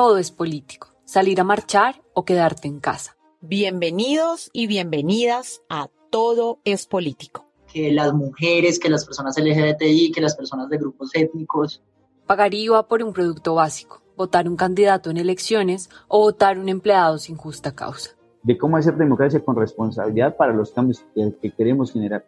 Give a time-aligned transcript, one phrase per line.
[0.00, 3.18] Todo es político salir a marchar o quedarte en casa.
[3.42, 7.44] Bienvenidos y bienvenidas a Todo es Político.
[7.70, 11.82] Que las mujeres, que las personas LGBTI, que las personas de grupos étnicos.
[12.26, 17.18] Pagar IVA por un producto básico, votar un candidato en elecciones o votar un empleado
[17.18, 18.12] sin justa causa.
[18.42, 22.24] De cómo hacer democracia con responsabilidad para los cambios que, que queremos generar.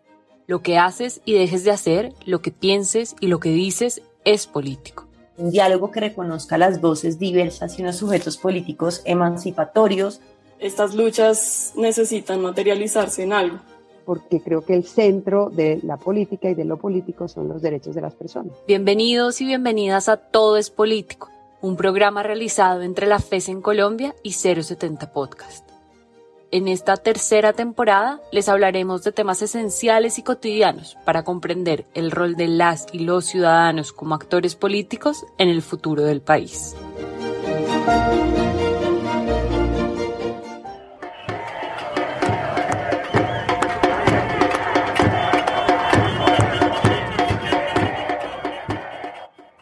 [0.46, 4.46] Lo que haces y dejes de hacer, lo que pienses y lo que dices es
[4.46, 5.06] político
[5.42, 10.20] un diálogo que reconozca las voces diversas y unos sujetos políticos emancipatorios.
[10.60, 13.58] Estas luchas necesitan materializarse en algo.
[14.04, 17.94] Porque creo que el centro de la política y de lo político son los derechos
[17.94, 18.52] de las personas.
[18.68, 21.28] Bienvenidos y bienvenidas a Todo es Político,
[21.60, 25.71] un programa realizado entre la FES en Colombia y 070 Podcast.
[26.54, 32.36] En esta tercera temporada les hablaremos de temas esenciales y cotidianos para comprender el rol
[32.36, 36.76] de las y los ciudadanos como actores políticos en el futuro del país.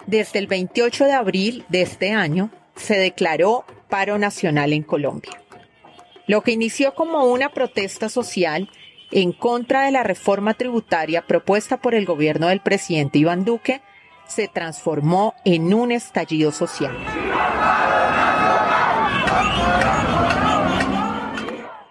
[0.09, 5.40] Desde el 28 de abril de este año se declaró paro nacional en Colombia.
[6.27, 8.69] Lo que inició como una protesta social
[9.11, 13.81] en contra de la reforma tributaria propuesta por el gobierno del presidente Iván Duque
[14.27, 16.97] se transformó en un estallido social.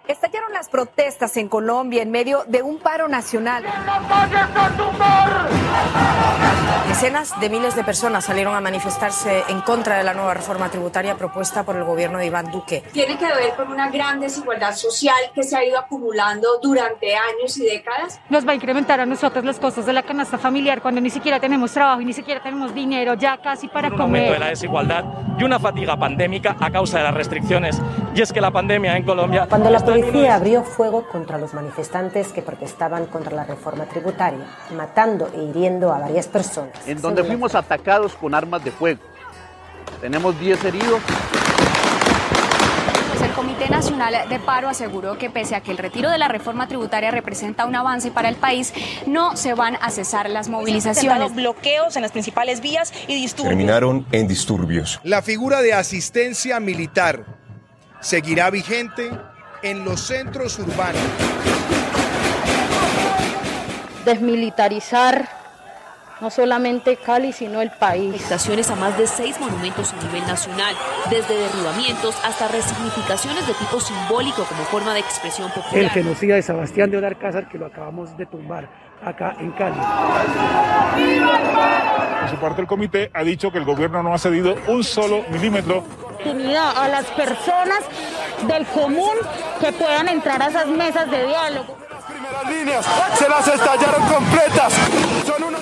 [0.08, 3.64] Estallaron las protestas en Colombia en medio de un paro nacional.
[6.88, 11.16] Decenas de miles de personas salieron a manifestarse en contra de la nueva reforma tributaria
[11.16, 12.82] propuesta por el gobierno de Iván Duque.
[12.92, 17.56] Tiene que ver con una gran desigualdad social que se ha ido acumulando durante años
[17.58, 18.20] y décadas.
[18.28, 21.38] Nos va a incrementar a nosotros los costos de la canasta familiar cuando ni siquiera
[21.38, 24.02] tenemos trabajo y ni siquiera tenemos dinero ya casi para un comer.
[24.02, 25.04] aumento de la desigualdad
[25.38, 27.80] y una fatiga pandémica a causa de las restricciones.
[28.14, 29.46] Y es que la pandemia en Colombia...
[29.48, 34.44] Cuando la policía abrió fuego contra los manifestantes que protestaban contra la reforma tributaria,
[34.76, 39.00] matando e hiriendo a varias personas en donde fuimos atacados con armas de fuego.
[40.00, 41.00] Tenemos 10 heridos.
[43.08, 46.28] Pues el Comité Nacional de Paro aseguró que pese a que el retiro de la
[46.28, 48.72] reforma tributaria representa un avance para el país,
[49.06, 51.34] no se van a cesar las movilizaciones.
[51.34, 53.50] bloqueos en las principales vías y disturbios.
[53.50, 55.00] Terminaron en disturbios.
[55.04, 57.26] La figura de asistencia militar
[58.00, 59.10] seguirá vigente
[59.62, 61.02] en los centros urbanos.
[64.06, 65.39] Desmilitarizar
[66.20, 68.14] no solamente Cali, sino el país.
[68.14, 70.74] Estaciones a más de seis monumentos a nivel nacional,
[71.08, 75.84] desde derribamientos hasta resignificaciones de tipo simbólico como forma de expresión popular.
[75.84, 78.68] El genocida de Sebastián de Odarcázar, que lo acabamos de tumbar
[79.04, 79.76] acá en Cali.
[82.20, 85.24] Por su parte, el comité ha dicho que el gobierno no ha cedido un solo
[85.30, 85.84] milímetro.
[86.22, 87.80] A las personas
[88.46, 89.14] del común
[89.58, 91.78] que puedan entrar a esas mesas de diálogo.
[92.30, 94.72] Las líneas se las estallaron completas.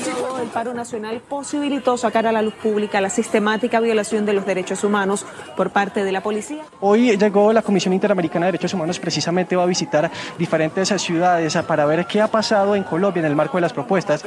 [0.05, 4.33] Son unos El paro nacional posibilitó sacar a la luz pública la sistemática violación de
[4.33, 5.25] los derechos humanos
[5.57, 6.63] por parte de la policía.
[6.81, 11.85] Hoy llegó la Comisión Interamericana de Derechos Humanos, precisamente va a visitar diferentes ciudades para
[11.87, 14.25] ver qué ha pasado en Colombia en el marco de las propuestas.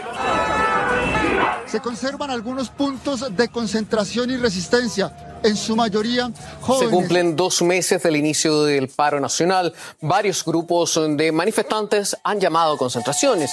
[1.66, 6.90] Se conservan algunos puntos de concentración y resistencia en su mayoría jóvenes.
[6.90, 9.74] Se cumplen dos meses del inicio del paro nacional.
[10.02, 13.52] Varios grupos de manifestantes han llamado a concentraciones.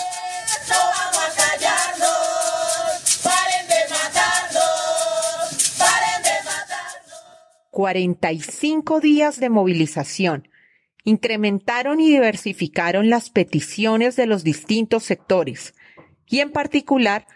[7.78, 10.48] 45 días de movilización
[11.04, 15.74] incrementaron y diversificaron las peticiones de los distintos sectores
[16.26, 17.28] y en particular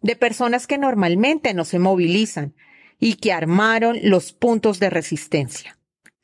[0.00, 2.54] de personas que normalmente no se movilizan
[3.00, 5.76] y que armaron los puntos de resistencia.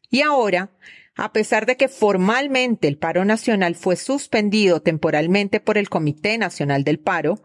[0.09, 0.71] Y ahora,
[1.17, 6.85] a pesar de que formalmente el paro nacional fue suspendido temporalmente por el Comité Nacional
[6.85, 7.43] del Paro,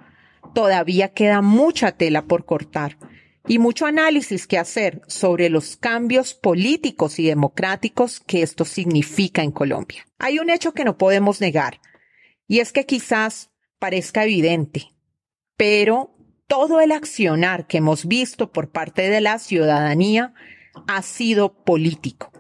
[0.54, 2.98] todavía queda mucha tela por cortar
[3.50, 9.52] y mucho análisis que hacer sobre los cambios políticos y democráticos que esto significa en
[9.52, 10.06] Colombia.
[10.20, 11.82] Hay un hecho que no podemos negar,
[12.48, 13.50] y es que quizás
[13.80, 14.92] parezca evidente,
[15.58, 16.16] pero
[16.46, 20.36] todo el accionar que hemos visto por parte de la ciudadanía
[20.88, 22.32] ha sido político.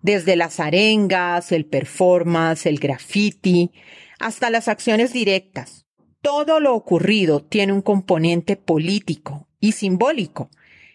[0.00, 3.72] Desde las arengas, el performance, el graffiti,
[4.18, 5.84] hasta las acciones directas.
[6.22, 10.48] Todo lo ocurrido tiene un componente político y simbólico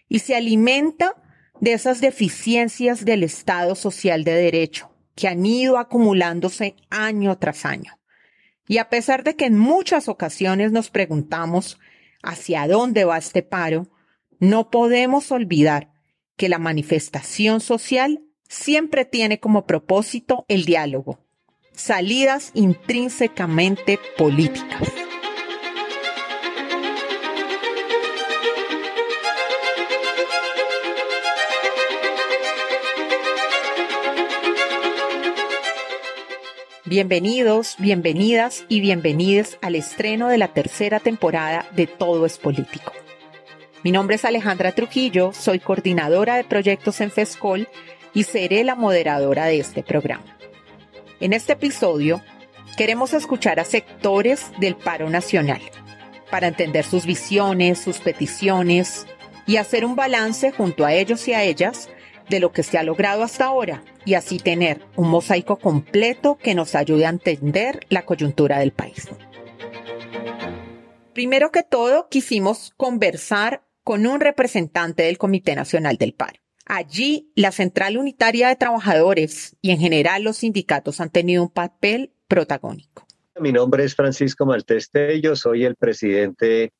[0.08, 1.14] y se alimenta
[1.60, 7.98] de esas deficiencias del Estado social de derecho que han ido acumulándose año tras año.
[8.66, 11.78] Y a pesar de que en muchas ocasiones nos preguntamos
[12.22, 13.90] hacia dónde va este paro,
[14.38, 15.92] no podemos olvidar
[16.36, 21.18] que la manifestación social siempre tiene como propósito el diálogo,
[21.74, 24.88] salidas intrínsecamente políticas.
[36.94, 42.92] Bienvenidos, bienvenidas y bienvenides al estreno de la tercera temporada de Todo es Político.
[43.82, 47.66] Mi nombre es Alejandra Trujillo, soy coordinadora de proyectos en FESCOL
[48.12, 50.36] y seré la moderadora de este programa.
[51.18, 52.20] En este episodio
[52.76, 55.62] queremos escuchar a sectores del paro nacional
[56.30, 59.06] para entender sus visiones, sus peticiones
[59.46, 61.88] y hacer un balance junto a ellos y a ellas
[62.28, 66.54] de lo que se ha logrado hasta ahora y así tener un mosaico completo que
[66.54, 69.08] nos ayude a entender la coyuntura del país.
[71.12, 76.40] Primero que todo, quisimos conversar con un representante del Comité Nacional del Paro.
[76.64, 82.12] Allí, la Central Unitaria de Trabajadores y en general los sindicatos han tenido un papel
[82.28, 83.06] protagónico.
[83.40, 86.72] Mi nombre es Francisco Malteste, yo soy el presidente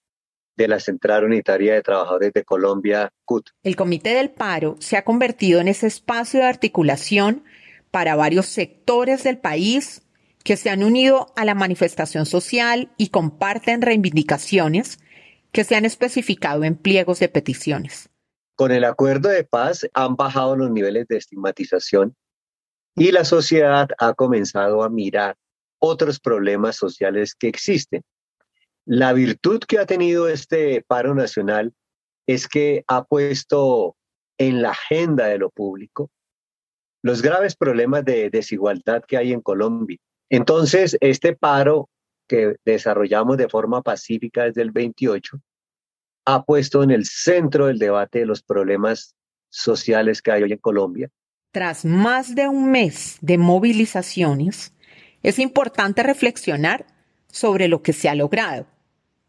[0.57, 3.51] de la Central Unitaria de Trabajadores de Colombia, CUT.
[3.63, 7.45] El Comité del Paro se ha convertido en ese espacio de articulación
[7.91, 10.03] para varios sectores del país
[10.45, 14.99] que se han unido a la manifestación social y comparten reivindicaciones
[15.53, 18.09] que se han especificado en pliegos de peticiones.
[18.57, 22.17] Con el acuerdo de paz han bajado los niveles de estigmatización
[22.95, 25.37] y la sociedad ha comenzado a mirar
[25.79, 28.03] otros problemas sociales que existen
[28.85, 31.73] la virtud que ha tenido este paro nacional
[32.27, 33.97] es que ha puesto
[34.39, 36.11] en la agenda de lo público
[37.03, 39.99] los graves problemas de desigualdad que hay en Colombia.
[40.31, 41.89] Entonces, este paro
[42.29, 45.39] que desarrollamos de forma pacífica desde el 28
[46.25, 49.17] ha puesto en el centro del debate los problemas
[49.51, 51.11] sociales que hay hoy en Colombia.
[51.51, 54.73] Tras más de un mes de movilizaciones,
[55.23, 56.87] es importante reflexionar
[57.27, 58.67] sobre lo que se ha logrado,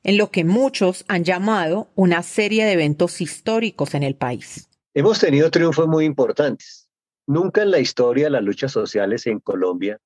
[0.03, 4.69] en lo que muchos han llamado una serie de eventos históricos en el país.
[4.93, 6.89] Hemos tenido triunfos muy importantes.
[7.25, 9.97] Nunca en la historia de las luchas sociales en Colombia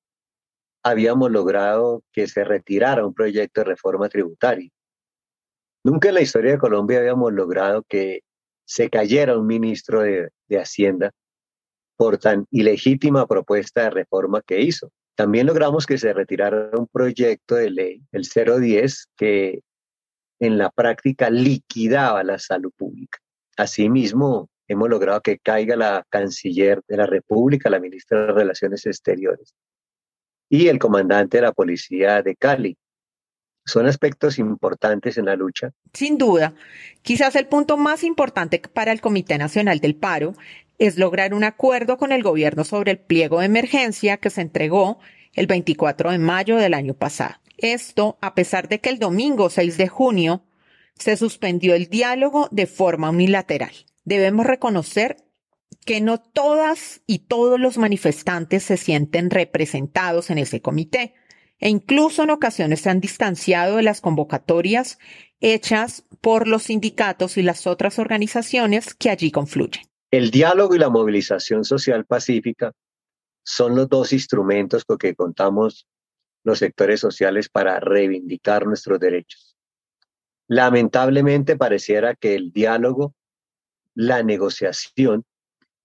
[0.84, 4.70] habíamos logrado que se retirara un proyecto de reforma tributaria.
[5.84, 8.20] Nunca en la historia de Colombia habíamos logrado que
[8.64, 11.10] se cayera un ministro de, de Hacienda
[11.96, 14.90] por tan ilegítima propuesta de reforma que hizo.
[15.16, 19.62] También logramos que se retirara un proyecto de ley, el 010, que
[20.40, 23.18] en la práctica liquidaba la salud pública.
[23.56, 29.54] Asimismo, hemos logrado que caiga la canciller de la República, la ministra de Relaciones Exteriores
[30.48, 32.76] y el comandante de la policía de Cali.
[33.66, 35.72] Son aspectos importantes en la lucha.
[35.92, 36.54] Sin duda,
[37.02, 40.34] quizás el punto más importante para el Comité Nacional del Paro
[40.78, 44.98] es lograr un acuerdo con el gobierno sobre el pliego de emergencia que se entregó
[45.34, 47.34] el 24 de mayo del año pasado.
[47.58, 50.44] Esto a pesar de que el domingo 6 de junio
[50.94, 53.72] se suspendió el diálogo de forma unilateral.
[54.04, 55.16] Debemos reconocer
[55.84, 61.14] que no todas y todos los manifestantes se sienten representados en ese comité
[61.58, 64.98] e incluso en ocasiones se han distanciado de las convocatorias
[65.40, 69.84] hechas por los sindicatos y las otras organizaciones que allí confluyen.
[70.10, 72.72] El diálogo y la movilización social pacífica
[73.44, 75.86] son los dos instrumentos con que contamos
[76.44, 79.56] los sectores sociales para reivindicar nuestros derechos.
[80.48, 83.14] Lamentablemente pareciera que el diálogo,
[83.94, 85.24] la negociación,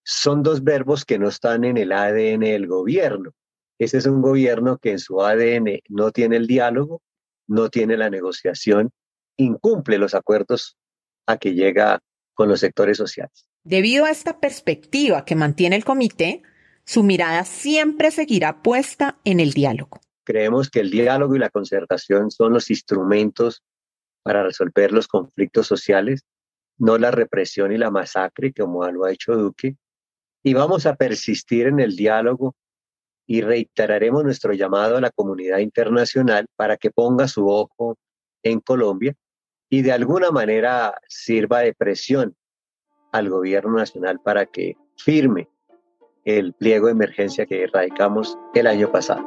[0.04, 3.32] son dos verbos que no están en el ADN del gobierno.
[3.80, 7.02] Ese es un gobierno que en su ADN no tiene el diálogo,
[7.48, 8.92] no tiene la negociación,
[9.38, 10.78] incumple los acuerdos
[11.26, 12.00] a que llega
[12.34, 13.46] con los sectores sociales.
[13.64, 16.42] Debido a esta perspectiva que mantiene el comité,
[16.86, 20.02] su mirada siempre seguirá puesta en el diálogo.
[20.24, 23.63] Creemos que el diálogo y la concertación son los instrumentos
[24.24, 26.24] para resolver los conflictos sociales,
[26.77, 29.75] no la represión y la masacre como lo ha hecho Duque.
[30.44, 32.56] Y vamos a persistir en el diálogo
[33.25, 37.98] y reiteraremos nuestro llamado a la comunidad internacional para que ponga su ojo
[38.44, 39.15] en Colombia
[39.70, 42.36] y de alguna manera sirva de presión
[43.12, 45.50] al gobierno nacional para que firme
[46.25, 49.24] el pliego de emergencia que radicamos el año pasado.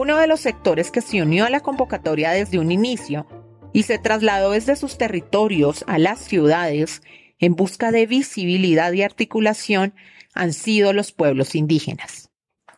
[0.00, 3.26] Uno de los sectores que se unió a la convocatoria desde un inicio
[3.72, 7.02] y se trasladó desde sus territorios a las ciudades
[7.40, 9.94] en busca de visibilidad y articulación
[10.34, 12.30] han sido los pueblos indígenas.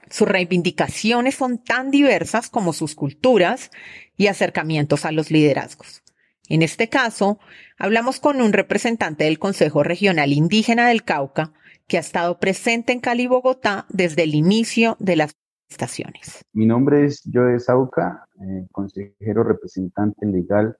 [0.09, 3.71] Sus reivindicaciones son tan diversas como sus culturas
[4.17, 6.03] y acercamientos a los liderazgos.
[6.49, 7.39] En este caso,
[7.79, 11.53] hablamos con un representante del Consejo Regional Indígena del Cauca
[11.87, 15.35] que ha estado presente en Cali, Bogotá, desde el inicio de las
[15.71, 16.45] estaciones.
[16.53, 20.77] Mi nombre es Joe Sauca, eh, consejero representante legal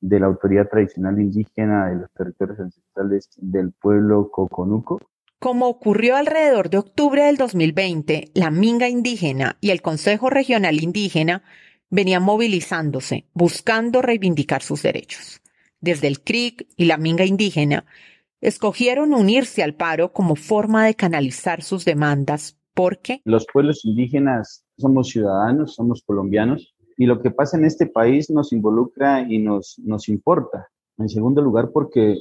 [0.00, 5.00] de la Autoridad Tradicional Indígena de los Territorios Ancestrales del pueblo Coconuco.
[5.38, 11.42] Como ocurrió alrededor de octubre del 2020, la Minga Indígena y el Consejo Regional Indígena
[11.90, 15.40] venían movilizándose, buscando reivindicar sus derechos.
[15.80, 17.84] Desde el CRIC y la Minga Indígena,
[18.40, 25.08] escogieron unirse al paro como forma de canalizar sus demandas porque los pueblos indígenas somos
[25.08, 30.08] ciudadanos, somos colombianos y lo que pasa en este país nos involucra y nos, nos
[30.08, 30.68] importa.
[30.98, 32.16] En segundo lugar, porque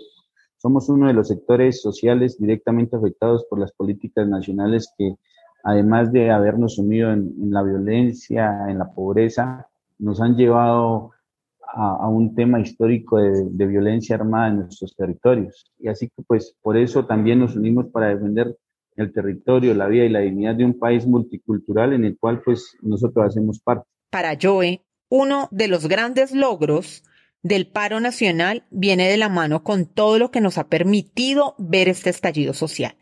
[0.58, 5.16] somos uno de los sectores sociales directamente afectados por las políticas nacionales que,
[5.64, 9.68] además de habernos sumido en, la violencia, en la pobreza,
[10.00, 11.12] nos han llevado
[11.74, 15.72] a, un tema histórico de, de, violencia armada en nuestros territorios.
[15.80, 18.58] Y así que, pues, por eso también nos unimos para defender
[19.02, 22.78] el territorio, la vida y la dignidad de un país multicultural en el cual pues
[22.82, 23.86] nosotros hacemos parte.
[24.10, 27.04] Para Joe, uno de los grandes logros
[27.44, 31.90] del paro nacional viene de la mano con todo lo que nos ha permitido ver
[31.90, 32.94] este estallido social,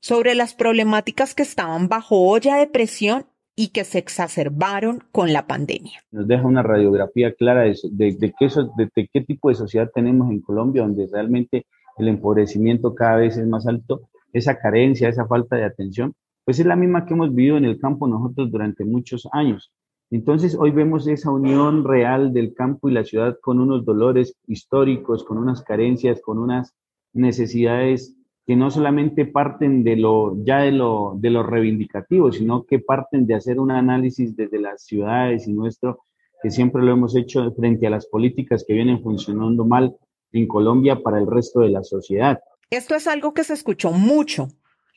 [0.00, 5.46] sobre las problemáticas que estaban bajo olla de presión y que se exacerbaron con la
[5.46, 6.00] pandemia.
[6.10, 10.40] Nos deja una radiografía clara de, de, qué, de qué tipo de sociedad tenemos en
[10.40, 11.66] Colombia, donde realmente
[11.98, 16.66] el empobrecimiento cada vez es más alto esa carencia, esa falta de atención, pues es
[16.66, 19.72] la misma que hemos vivido en el campo nosotros durante muchos años.
[20.10, 25.24] Entonces hoy vemos esa unión real del campo y la ciudad con unos dolores históricos,
[25.24, 26.74] con unas carencias, con unas
[27.14, 32.80] necesidades que no solamente parten de lo ya de lo de lo reivindicativo, sino que
[32.80, 36.00] parten de hacer un análisis desde las ciudades y nuestro
[36.42, 39.96] que siempre lo hemos hecho frente a las políticas que vienen funcionando mal
[40.32, 42.40] en Colombia para el resto de la sociedad.
[42.72, 44.48] Esto es algo que se escuchó mucho.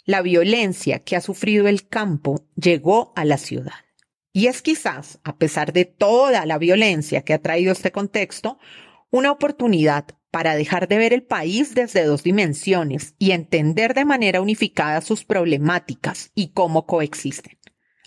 [0.05, 3.73] La violencia que ha sufrido el campo llegó a la ciudad.
[4.31, 8.59] Y es quizás, a pesar de toda la violencia que ha traído este contexto,
[9.11, 14.39] una oportunidad para dejar de ver el país desde dos dimensiones y entender de manera
[14.39, 17.57] unificada sus problemáticas y cómo coexisten.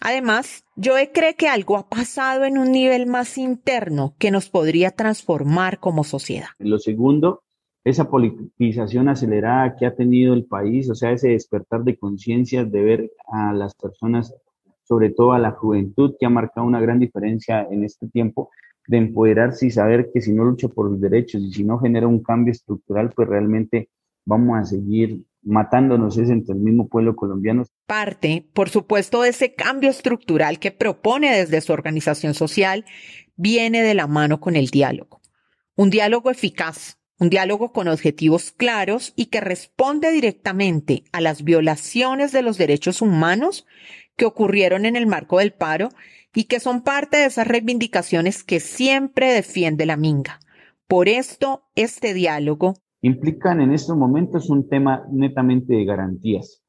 [0.00, 4.92] Además, yo creo que algo ha pasado en un nivel más interno que nos podría
[4.92, 6.48] transformar como sociedad.
[6.58, 7.42] Lo segundo
[7.88, 12.82] esa politización acelerada que ha tenido el país, o sea, ese despertar de conciencia de
[12.82, 14.34] ver a las personas,
[14.84, 18.50] sobre todo a la juventud, que ha marcado una gran diferencia en este tiempo,
[18.86, 22.06] de empoderarse y saber que si no lucha por los derechos y si no genera
[22.06, 23.90] un cambio estructural, pues realmente
[24.24, 27.64] vamos a seguir matándonos es entre el mismo pueblo colombiano.
[27.86, 32.84] Parte, por supuesto, de ese cambio estructural que propone desde su organización social,
[33.36, 35.20] viene de la mano con el diálogo.
[35.76, 42.32] Un diálogo eficaz, un diálogo con objetivos claros y que responde directamente a las violaciones
[42.32, 43.66] de los derechos humanos
[44.16, 45.90] que ocurrieron en el marco del paro
[46.34, 50.40] y que son parte de esas reivindicaciones que siempre defiende la Minga.
[50.86, 56.62] Por esto, este diálogo implican en estos momentos un tema netamente de garantías.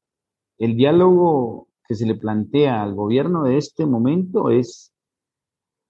[0.58, 4.92] El diálogo que se le plantea al gobierno de este momento es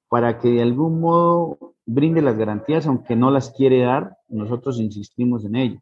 [0.08, 5.44] para que de algún modo brinde las garantías, aunque no las quiere dar, nosotros insistimos
[5.44, 5.80] en ello.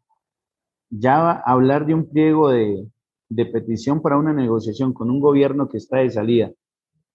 [0.89, 2.87] Ya hablar de un pliego de,
[3.51, 6.51] petición para una negociación con un gobierno que está de salida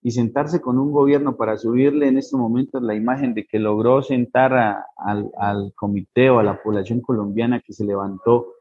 [0.01, 4.01] y sentarse con un gobierno para subirle en estos momentos la imagen de que logró
[4.03, 4.53] sentar
[4.97, 8.53] al, al, comité o a la población colombiana que se levantó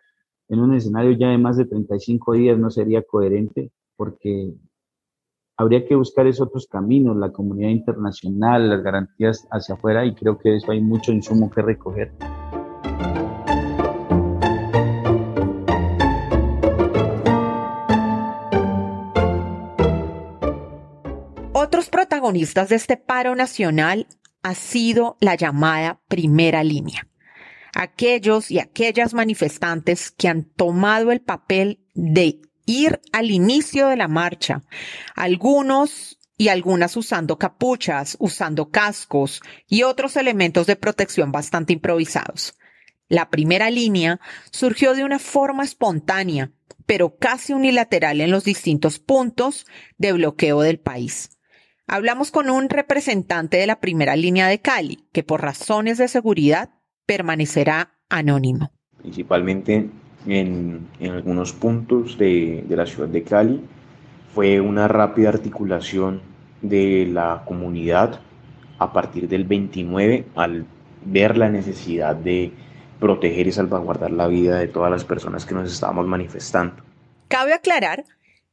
[0.47, 4.55] en un escenario ya de más de 35 días no sería coherente porque
[5.57, 10.37] habría que buscar esos otros caminos, la comunidad internacional, las garantías hacia afuera y creo
[10.37, 12.11] que eso hay mucho insumo que recoger.
[21.53, 24.07] Otros protagonistas de este paro nacional
[24.41, 27.07] ha sido la llamada primera línea.
[27.73, 34.07] Aquellos y aquellas manifestantes que han tomado el papel de ir al inicio de la
[34.07, 34.63] marcha,
[35.15, 42.57] algunos y algunas usando capuchas, usando cascos y otros elementos de protección bastante improvisados.
[43.07, 44.19] La primera línea
[44.51, 46.51] surgió de una forma espontánea,
[46.85, 49.65] pero casi unilateral en los distintos puntos
[49.97, 51.37] de bloqueo del país.
[51.85, 56.71] Hablamos con un representante de la primera línea de Cali, que por razones de seguridad
[57.05, 58.71] permanecerá anónimo.
[58.97, 59.89] Principalmente
[60.27, 63.61] en, algunos puntos de, de la ciudad de Cali
[64.33, 66.21] fue una rápida articulación
[66.61, 68.19] de la comunidad
[68.79, 70.65] a partir del 29 al
[71.05, 72.51] ver la necesidad de
[72.99, 76.75] proteger y salvaguardar la vida de todas las personas que nos estábamos manifestando.
[77.27, 78.05] Cabe aclarar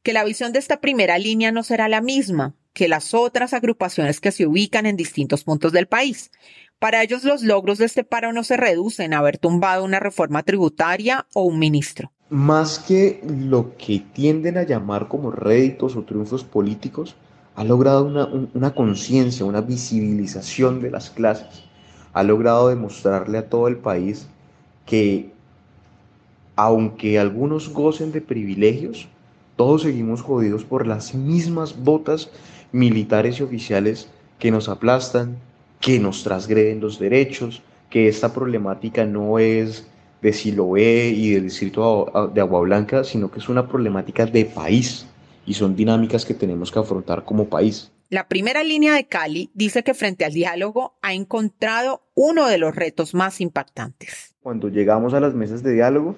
[0.03, 4.19] que la visión de esta primera línea no será la misma que las otras agrupaciones
[4.19, 6.31] que se ubican en distintos puntos del país.
[6.81, 10.41] Para ellos los logros de este paro no se reducen a haber tumbado una reforma
[10.41, 12.11] tributaria o un ministro.
[12.31, 17.15] Más que lo que tienden a llamar como réditos o triunfos políticos,
[17.53, 21.65] ha logrado una, una conciencia, una visibilización de las clases,
[22.13, 24.25] ha logrado demostrarle a todo el país
[24.87, 25.29] que
[26.55, 29.07] aunque algunos gocen de privilegios,
[29.55, 32.31] todos seguimos jodidos por las mismas botas
[32.71, 34.09] militares y oficiales
[34.39, 35.37] que nos aplastan,
[35.81, 39.87] que nos transgreden los derechos, que esta problemática no es
[40.21, 45.07] de Siloé y del distrito de Agua Blanca, sino que es una problemática de país
[45.45, 47.91] y son dinámicas que tenemos que afrontar como país.
[48.09, 52.75] La primera línea de Cali dice que frente al diálogo ha encontrado uno de los
[52.75, 54.35] retos más impactantes.
[54.41, 56.15] Cuando llegamos a las mesas de diálogo,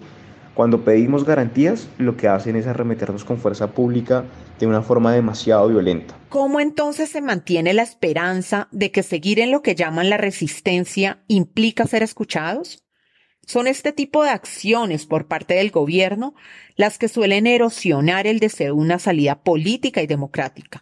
[0.54, 4.26] cuando pedimos garantías, lo que hacen es arremeternos con fuerza pública
[4.60, 6.16] de una forma demasiado violenta.
[6.30, 11.24] ¿Cómo entonces se mantiene la esperanza de que seguir en lo que llaman la resistencia
[11.28, 12.84] implica ser escuchados?
[13.46, 16.34] Son este tipo de acciones por parte del gobierno
[16.76, 20.82] las que suelen erosionar el deseo de una salida política y democrática.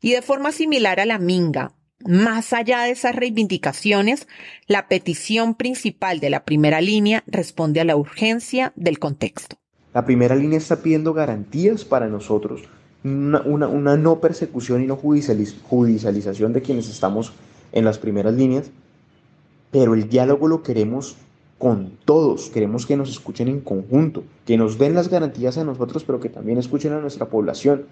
[0.00, 1.72] Y de forma similar a la minga,
[2.06, 4.28] más allá de esas reivindicaciones,
[4.66, 9.56] la petición principal de la primera línea responde a la urgencia del contexto.
[9.92, 12.62] La primera línea está pidiendo garantías para nosotros,
[13.04, 17.32] una, no persecución y no judicialización de quienes estamos
[17.72, 18.70] en las primeras líneas,
[19.70, 21.16] pero el diálogo lo queremos
[21.58, 26.04] con todos, queremos que nos escuchen en conjunto, que nos den las garantías a nosotros,
[26.04, 27.86] pero que también escuchen a nuestra población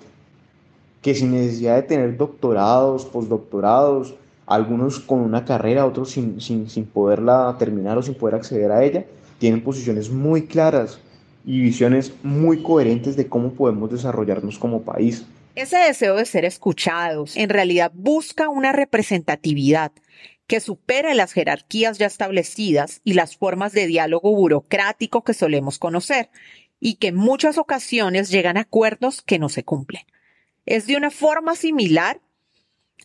[1.02, 4.14] que sin necesidad de tener doctorados, postdoctorados,
[4.46, 8.84] algunos con una carrera, otros sin, sin, sin poderla terminar o sin poder acceder a
[8.84, 9.04] ella,
[9.38, 11.00] tienen posiciones muy claras
[11.44, 15.26] y visiones muy coherentes de cómo podemos desarrollarnos como país.
[15.54, 19.92] Ese deseo de ser escuchados en realidad busca una representatividad
[20.46, 26.30] que supere las jerarquías ya establecidas y las formas de diálogo burocrático que solemos conocer
[26.80, 30.02] y que en muchas ocasiones llegan a acuerdos que no se cumplen.
[30.64, 32.20] Es de una forma similar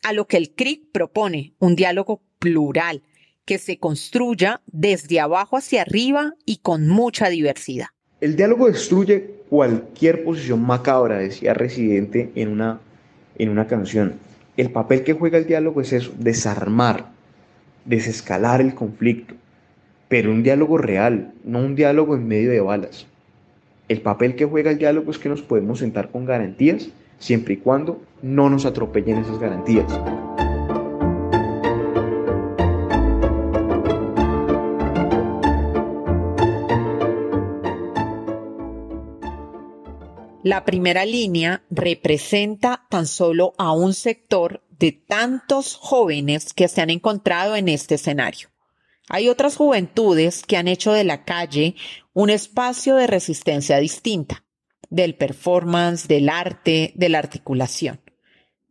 [0.03, 3.01] a lo que el CRIC propone, un diálogo plural
[3.45, 7.87] que se construya desde abajo hacia arriba y con mucha diversidad.
[8.21, 12.79] El diálogo destruye cualquier posición macabra, decía Residente en una,
[13.37, 14.15] en una canción.
[14.55, 17.11] El papel que juega el diálogo es eso, desarmar,
[17.85, 19.33] desescalar el conflicto,
[20.09, 23.07] pero un diálogo real, no un diálogo en medio de balas.
[23.87, 26.89] El papel que juega el diálogo es que nos podemos sentar con garantías
[27.19, 29.87] siempre y cuando no nos atropellen esas garantías.
[40.43, 46.89] La primera línea representa tan solo a un sector de tantos jóvenes que se han
[46.89, 48.47] encontrado en este escenario.
[49.09, 51.75] Hay otras juventudes que han hecho de la calle
[52.13, 54.45] un espacio de resistencia distinta
[54.89, 57.99] del performance, del arte, de la articulación.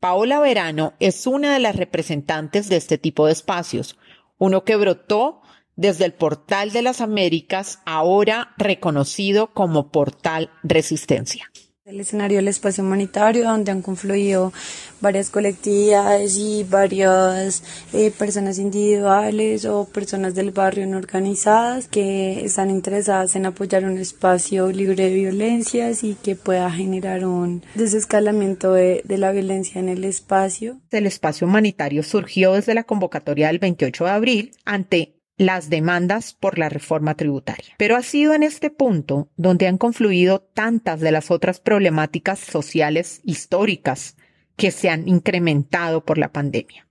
[0.00, 3.98] Paola Verano es una de las representantes de este tipo de espacios,
[4.38, 5.40] uno que brotó
[5.74, 11.50] desde el Portal de las Américas, ahora reconocido como Portal Resistencia.
[11.86, 14.52] El escenario del espacio humanitario, donde han confluido
[15.00, 22.70] varias colectividades y varias eh, personas individuales o personas del barrio no organizadas que están
[22.70, 29.02] interesadas en apoyar un espacio libre de violencias y que pueda generar un desescalamiento de,
[29.04, 30.80] de la violencia en el espacio.
[30.90, 36.58] El espacio humanitario surgió desde la convocatoria del 28 de abril ante las demandas por
[36.58, 37.74] la reforma tributaria.
[37.76, 43.20] Pero ha sido en este punto donde han confluido tantas de las otras problemáticas sociales
[43.24, 44.16] históricas
[44.56, 46.88] que se han incrementado por la pandemia.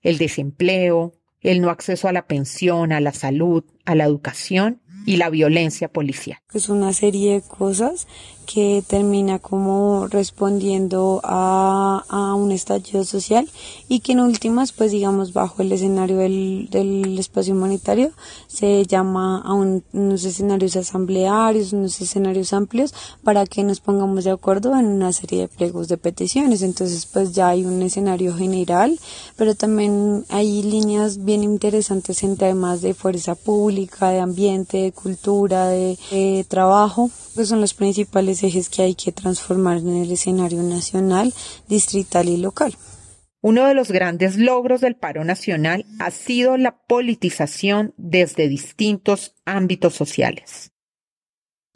[0.00, 5.16] El desempleo, el no acceso a la pensión, a la salud, a la educación y
[5.16, 6.38] la violencia policial.
[6.52, 8.06] Es una serie de cosas
[8.52, 13.48] que termina como respondiendo a, un estallido social
[13.88, 18.10] y que en últimas, pues digamos, bajo el escenario del, del espacio humanitario
[18.46, 24.74] se llama a unos escenarios asamblearios, unos escenarios amplios para que nos pongamos de acuerdo
[24.78, 26.62] en una serie de pliegos de peticiones.
[26.62, 28.98] Entonces, pues ya hay un escenario general,
[29.36, 35.68] pero también hay líneas bien interesantes en temas de fuerza pública, de ambiente, de cultura,
[35.68, 38.37] de, de trabajo que son los principales
[38.70, 41.34] que hay que transformar en el escenario nacional,
[41.68, 42.74] distrital y local.
[43.40, 49.94] Uno de los grandes logros del paro nacional ha sido la politización desde distintos ámbitos
[49.94, 50.72] sociales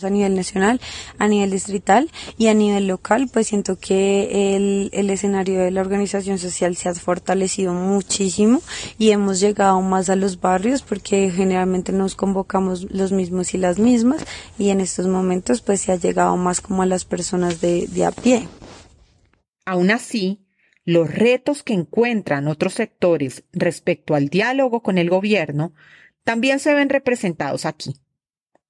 [0.05, 0.81] a nivel nacional,
[1.19, 5.81] a nivel distrital y a nivel local, pues siento que el, el, escenario de la
[5.81, 8.61] organización social se ha fortalecido muchísimo
[8.99, 13.79] y hemos llegado más a los barrios porque generalmente nos convocamos los mismos y las
[13.79, 14.25] mismas
[14.59, 18.05] y en estos momentos pues se ha llegado más como a las personas de, de
[18.05, 18.49] a pie.
[19.65, 20.43] Aún así,
[20.85, 25.73] los retos que encuentran otros sectores respecto al diálogo con el gobierno
[26.25, 27.97] también se ven representados aquí.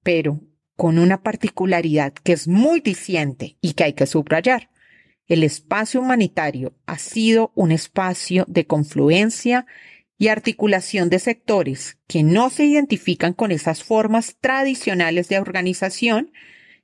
[0.03, 0.39] Pero
[0.83, 4.69] con una particularidad que es muy diciente y que hay que subrayar.
[5.27, 9.65] El espacio humanitario ha sido un espacio de confluencia
[10.17, 16.33] y articulación de sectores que no se identifican con esas formas tradicionales de organización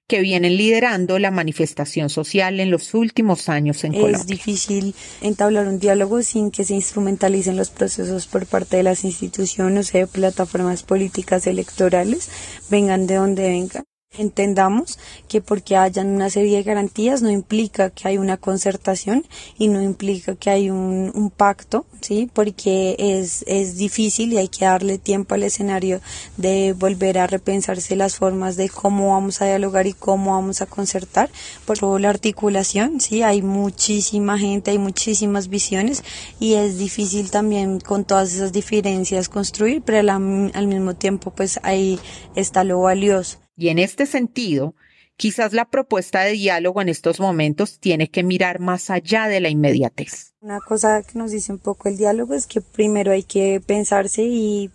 [0.08, 4.18] que vienen liderando la manifestación social en los últimos años en Colombia.
[4.18, 9.04] Es difícil entablar un diálogo sin que se instrumentalicen los procesos por parte de las
[9.04, 12.30] instituciones o de plataformas políticas electorales,
[12.70, 13.84] vengan de donde vengan.
[14.17, 19.24] Entendamos que porque hayan una serie de garantías no implica que hay una concertación
[19.60, 22.28] y no implica que hay un, pacto, ¿sí?
[22.34, 26.02] Porque es, es difícil y hay que darle tiempo al escenario
[26.38, 30.65] de volver a repensarse las formas de cómo vamos a dialogar y cómo vamos a
[30.65, 31.30] concertar.
[31.65, 33.22] Por la articulación, ¿sí?
[33.22, 36.04] Hay muchísima gente, hay muchísimas visiones
[36.39, 42.00] y es difícil también con todas esas diferencias construir, pero al mismo tiempo pues ahí
[42.36, 43.38] está lo valioso.
[43.60, 44.74] Y en este sentido,
[45.17, 49.50] quizás la propuesta de diálogo en estos momentos tiene que mirar más allá de la
[49.50, 50.34] inmediatez.
[50.39, 54.24] Una cosa que nos dice un poco el diálogo es que primero hay que pensarse
[54.24, 54.72] y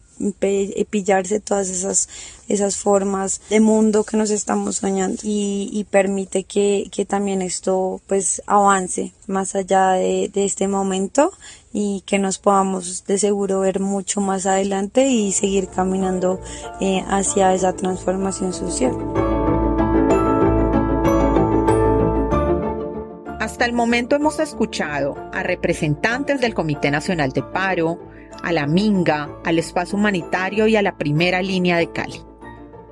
[0.90, 2.08] pillarse todas esas
[2.48, 8.00] esas formas de mundo que nos estamos soñando y, y permite que, que, también esto
[8.06, 11.32] pues avance más allá de, de, este momento
[11.76, 16.40] y que nos podamos de seguro ver mucho más adelante y seguir caminando
[16.80, 18.96] eh, hacia esa transformación social.
[23.40, 27.98] Hasta el momento hemos escuchado a representantes del Comité Nacional de Paro,
[28.40, 32.20] a la Minga, al Espacio Humanitario y a la Primera Línea de Cali.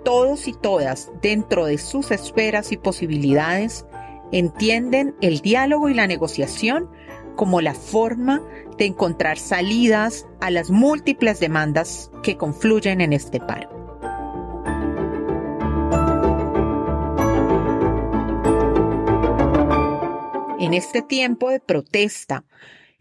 [0.05, 3.87] Todos y todas, dentro de sus esferas y posibilidades,
[4.33, 6.91] entienden el diálogo y la negociación
[7.37, 8.43] como la forma
[8.79, 13.71] de encontrar salidas a las múltiples demandas que confluyen en este paro.
[20.59, 22.45] En este tiempo de protesta,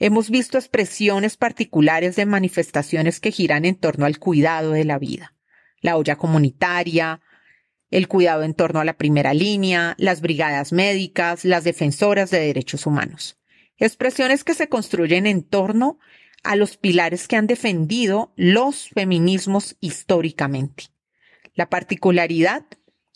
[0.04, 5.36] Hemos visto expresiones particulares de manifestaciones que giran en torno al cuidado de la vida.
[5.80, 7.22] La olla comunitaria,
[7.92, 12.88] el cuidado en torno a la primera línea, las brigadas médicas, las defensoras de derechos
[12.88, 13.38] humanos.
[13.82, 15.98] Expresiones que se construyen en torno
[16.44, 20.90] a los pilares que han defendido los feminismos históricamente.
[21.56, 22.64] La particularidad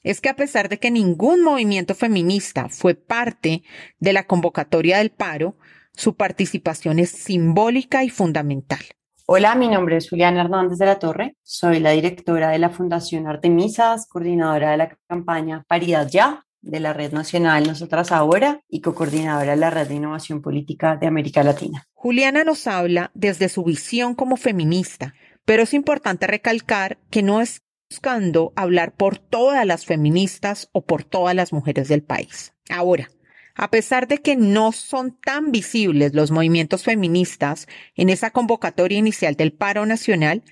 [0.01, 3.61] es que a pesar de que ningún movimiento feminista fue parte
[3.99, 5.55] de la convocatoria del paro,
[5.93, 8.79] su participación es simbólica y fundamental.
[9.27, 13.27] Hola, mi nombre es Juliana Hernández de la Torre, soy la directora de la Fundación
[13.27, 19.51] Artemisas, coordinadora de la campaña Paridad Ya de la Red Nacional Nosotras Ahora y co-coordinadora
[19.51, 21.87] de la Red Innovación Política de América Latina.
[21.93, 25.13] Juliana nos habla desde su visión como feminista,
[25.45, 31.03] pero es importante recalcar que no es buscando hablar por todas las feministas o por
[31.03, 32.53] todas las mujeres del país.
[32.69, 33.09] Ahora,
[33.53, 39.35] a pesar de que no son tan visibles los movimientos feministas en esa convocatoria inicial
[39.35, 40.43] del paro nacional,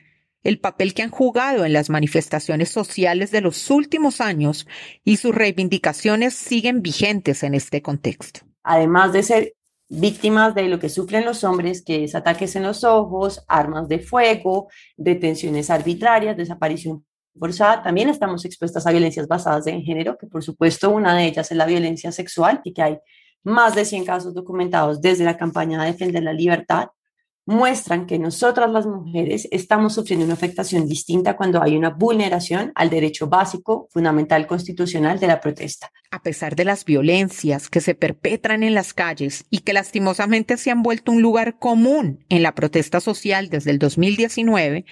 [0.43, 4.67] el papel que han jugado en las manifestaciones sociales de los últimos años
[5.03, 8.41] y sus reivindicaciones siguen vigentes en este contexto.
[8.63, 9.53] Además de ser
[9.89, 13.99] víctimas de lo que sufren los hombres, que es ataques en los ojos, armas de
[13.99, 17.05] fuego, detenciones arbitrarias, desaparición
[17.37, 21.51] forzada, también estamos expuestas a violencias basadas en género, que por supuesto una de ellas
[21.51, 22.97] es la violencia sexual y que hay
[23.43, 26.87] más de 100 casos documentados desde la campaña de Defender la Libertad.
[27.45, 32.89] Muestran que nosotras las mujeres estamos sufriendo una afectación distinta cuando hay una vulneración al
[32.89, 35.91] derecho básico, fundamental, constitucional de la protesta.
[36.11, 40.71] A pesar de las violencias que se perpetran en las calles y que lastimosamente se
[40.71, 44.85] han vuelto un lugar común en la protesta social desde el 2019,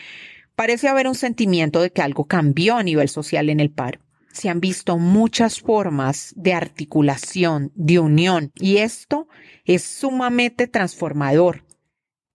[0.56, 4.00] parece haber un sentimiento de que algo cambió a nivel social en el paro
[4.34, 9.28] se han visto muchas formas de articulación, de unión, y esto
[9.66, 11.66] es sumamente transformador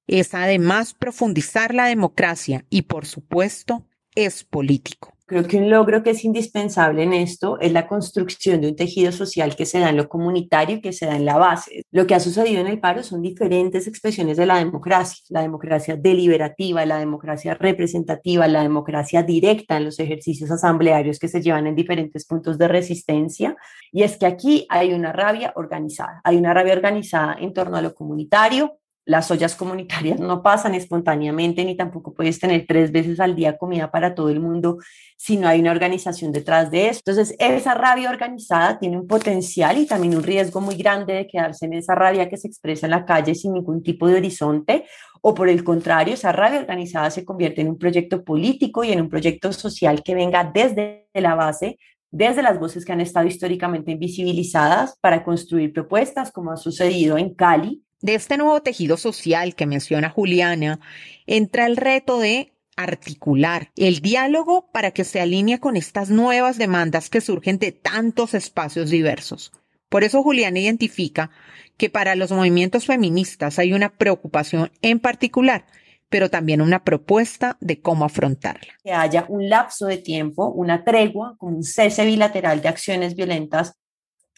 [0.06, 5.16] es además profundizar la democracia y, por supuesto, es político.
[5.28, 9.10] Creo que un logro que es indispensable en esto es la construcción de un tejido
[9.10, 11.82] social que se da en lo comunitario y que se da en la base.
[11.90, 15.96] Lo que ha sucedido en el paro son diferentes expresiones de la democracia, la democracia
[15.96, 21.74] deliberativa, la democracia representativa, la democracia directa en los ejercicios asamblearios que se llevan en
[21.74, 23.56] diferentes puntos de resistencia.
[23.90, 27.82] Y es que aquí hay una rabia organizada, hay una rabia organizada en torno a
[27.82, 33.36] lo comunitario, las ollas comunitarias no pasan espontáneamente ni tampoco puedes tener tres veces al
[33.36, 34.78] día comida para todo el mundo
[35.16, 37.00] si no hay una organización detrás de eso.
[37.06, 41.66] Entonces, esa rabia organizada tiene un potencial y también un riesgo muy grande de quedarse
[41.66, 44.84] en esa rabia que se expresa en la calle sin ningún tipo de horizonte
[45.22, 49.00] o por el contrario, esa rabia organizada se convierte en un proyecto político y en
[49.00, 51.78] un proyecto social que venga desde la base
[52.10, 57.34] desde las voces que han estado históricamente invisibilizadas para construir propuestas, como ha sucedido en
[57.34, 60.80] Cali, de este nuevo tejido social que menciona Juliana,
[61.26, 67.08] entra el reto de articular el diálogo para que se alinee con estas nuevas demandas
[67.08, 69.52] que surgen de tantos espacios diversos.
[69.88, 71.30] Por eso Juliana identifica
[71.76, 75.66] que para los movimientos feministas hay una preocupación en particular,
[76.08, 78.74] pero también una propuesta de cómo afrontarla.
[78.84, 83.74] Que haya un lapso de tiempo, una tregua, un cese bilateral de acciones violentas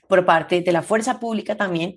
[0.07, 1.97] por parte de la fuerza pública también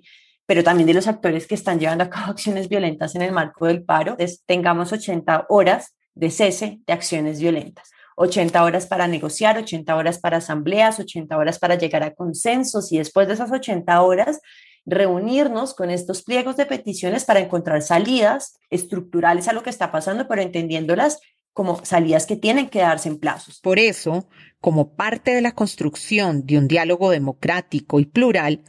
[0.52, 3.64] pero también de los actores que están llevando a cabo acciones violentas en el marco
[3.64, 7.90] del paro, es, tengamos 80 horas de cese de acciones violentas.
[8.16, 12.98] 80 horas para negociar, 80 horas para asambleas, 80 horas para llegar a consensos y
[12.98, 14.40] después de esas 80 horas
[14.84, 20.28] reunirnos con estos pliegos de peticiones para encontrar salidas estructurales a lo que está pasando,
[20.28, 21.18] pero entendiéndolas
[21.54, 23.58] como salidas que tienen que darse en plazos.
[23.62, 24.28] Por eso,
[24.60, 28.60] como parte de la construcción de un diálogo democrático y plural,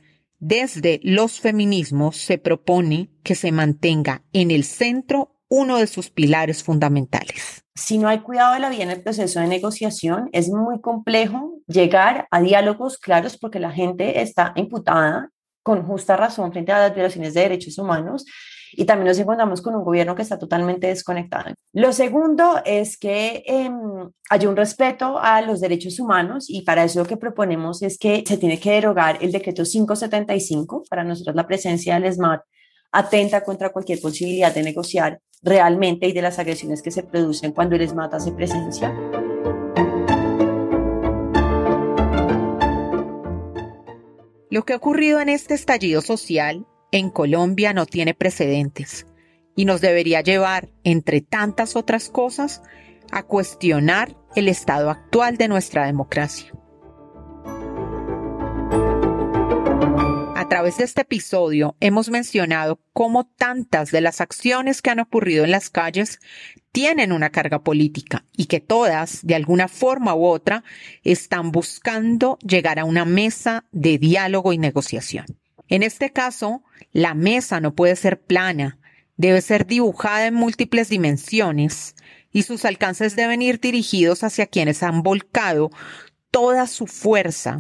[0.43, 6.63] desde los feminismos se propone que se mantenga en el centro uno de sus pilares
[6.63, 7.63] fundamentales.
[7.75, 11.59] Si no hay cuidado de la vida en el proceso de negociación, es muy complejo
[11.67, 15.29] llegar a diálogos claros porque la gente está imputada
[15.63, 18.25] con justa razón frente a las violaciones de derechos humanos
[18.75, 21.53] y también nos encontramos con un gobierno que está totalmente desconectado.
[21.73, 23.71] Lo segundo es que eh,
[24.29, 28.23] haya un respeto a los derechos humanos y para eso lo que proponemos es que
[28.27, 30.83] se tiene que derogar el decreto 575.
[30.89, 32.41] Para nosotros la presencia del SMAT
[32.91, 37.75] atenta contra cualquier posibilidad de negociar realmente y de las agresiones que se producen cuando
[37.75, 38.93] el SMAT hace presencia.
[44.53, 49.07] Lo que ha ocurrido en este estallido social en Colombia no tiene precedentes
[49.55, 52.61] y nos debería llevar, entre tantas otras cosas,
[53.09, 56.53] a cuestionar el estado actual de nuestra democracia.
[60.53, 65.49] Través de este episodio hemos mencionado cómo tantas de las acciones que han ocurrido en
[65.49, 66.19] las calles
[66.71, 70.63] tienen una carga política y que todas, de alguna forma u otra,
[71.03, 75.25] están buscando llegar a una mesa de diálogo y negociación.
[75.69, 76.61] En este caso,
[76.91, 78.77] la mesa no puede ser plana,
[79.17, 81.95] debe ser dibujada en múltiples dimensiones
[82.31, 85.71] y sus alcances deben ir dirigidos hacia quienes han volcado
[86.29, 87.57] toda su fuerza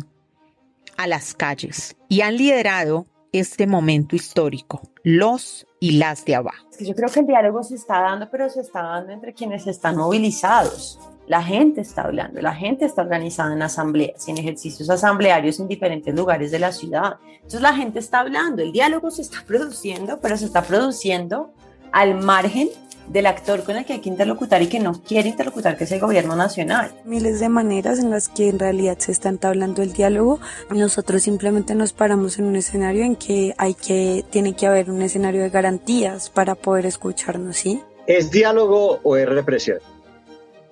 [1.03, 6.65] a las calles y han liderado este momento histórico, los y las de abajo.
[6.79, 9.97] Yo creo que el diálogo se está dando, pero se está dando entre quienes están
[9.97, 10.99] movilizados.
[11.27, 16.15] La gente está hablando, la gente está organizada en asambleas en ejercicios asamblearios en diferentes
[16.15, 17.17] lugares de la ciudad.
[17.35, 21.53] Entonces la gente está hablando, el diálogo se está produciendo, pero se está produciendo
[21.91, 22.69] al margen
[23.07, 25.91] del actor con el que hay que interlocutar y que no quiere interlocutar, que es
[25.91, 26.91] el gobierno nacional.
[27.05, 30.39] Miles de maneras en las que en realidad se está entablando el diálogo.
[30.69, 35.01] Nosotros simplemente nos paramos en un escenario en que hay que, tiene que haber un
[35.01, 37.81] escenario de garantías para poder escucharnos, ¿sí?
[38.07, 39.79] ¿Es diálogo o es represión?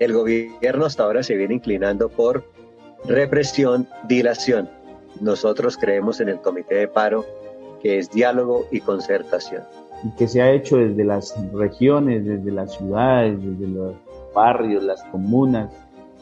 [0.02, 2.44] el gobierno hasta ahora se viene inclinando por
[3.06, 4.68] represión, dilación.
[5.20, 7.24] Nosotros creemos en el comité de paro
[7.82, 9.64] que es diálogo y concertación.
[10.04, 13.94] Y que se ha hecho desde las regiones, desde las ciudades, desde los
[14.34, 15.72] barrios, las comunas,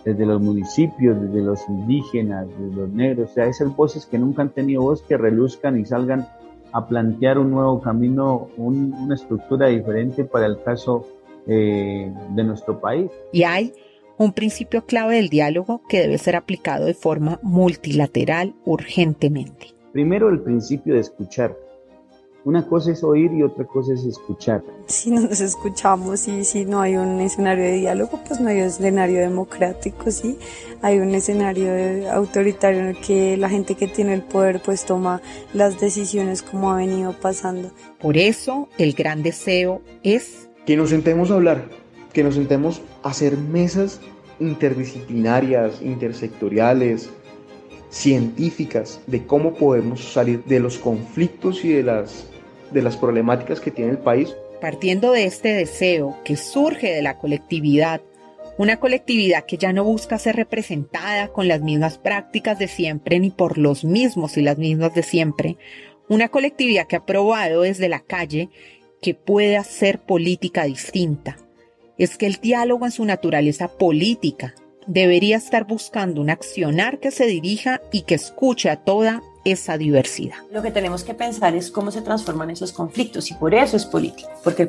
[0.04, 4.42] desde los municipios, desde los indígenas, desde los negros, o sea, esas voces que nunca
[4.42, 6.28] han tenido voz que reluzcan y salgan
[6.72, 11.06] a plantear un nuevo camino, una estructura diferente para el caso
[11.48, 13.10] eh, de nuestro país.
[13.32, 13.74] Y hay
[14.18, 19.79] un principio clave del diálogo que debe ser aplicado de forma multilateral urgentemente.
[19.92, 21.58] Primero el principio de escuchar.
[22.46, 24.64] Una cosa es oír y otra cosa es escuchar.
[24.88, 28.60] Si no nos escuchamos y si no hay un escenario de diálogo, pues no hay
[28.60, 30.38] un escenario democrático, ¿sí?
[30.82, 35.22] Hay un escenario autoritario en el que la gente que tiene el poder pues toma
[35.54, 37.72] las decisiones como ha venido pasando.
[38.00, 40.50] Por eso el gran deseo es...
[40.66, 41.66] Que nos sentemos a hablar,
[42.14, 44.00] que nos sentemos a hacer mesas
[44.40, 47.10] interdisciplinarias, intersectoriales,
[47.90, 52.28] científicas de cómo podemos salir de los conflictos y de las,
[52.72, 54.36] de las problemáticas que tiene el país.
[54.62, 58.02] Partiendo de este deseo que surge de la colectividad,
[58.58, 63.32] una colectividad que ya no busca ser representada con las mismas prácticas de siempre ni
[63.32, 65.58] por los mismos y las mismas de siempre,
[66.10, 68.50] una colectividad que ha probado desde la calle
[69.02, 71.38] que puede hacer política distinta.
[71.98, 74.56] Es que el diálogo en su naturaleza política
[74.90, 80.38] debería estar buscando un accionar que se dirija y que escuche a toda esa diversidad.
[80.52, 83.86] Lo que tenemos que pensar es cómo se transforman esos conflictos y por eso es
[83.86, 84.68] político, porque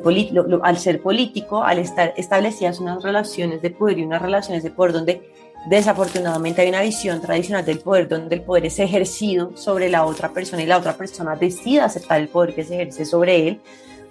[0.61, 4.93] al ser político, al estar establecidas unas relaciones de poder y unas relaciones de poder
[4.93, 5.33] donde
[5.67, 10.29] desafortunadamente hay una visión tradicional del poder donde el poder es ejercido sobre la otra
[10.29, 13.61] persona y la otra persona decide aceptar el poder que se ejerce sobre él,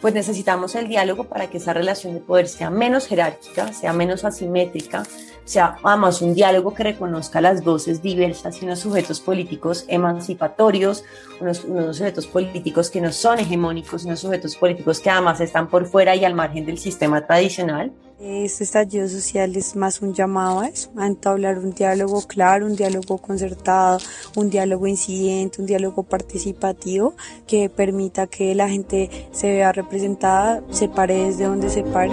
[0.00, 4.24] pues necesitamos el diálogo para que esa relación de poder sea menos jerárquica, sea menos
[4.24, 5.02] asimétrica,
[5.44, 11.04] sea además un diálogo que reconozca las voces diversas y unos sujetos políticos emancipatorios,
[11.40, 11.58] unos,
[11.96, 16.24] sujetos políticos que no son hegemónicos, unos sujetos políticos que además están por fuera y
[16.24, 17.92] al margen del sistema tradicional.
[18.22, 22.76] Este estallido social es más un llamado a eso, a entablar un diálogo claro, un
[22.76, 23.98] diálogo concertado,
[24.36, 27.14] un diálogo incidente, un diálogo participativo
[27.46, 32.12] que permita que la gente se vea representada, se pare desde donde se pare.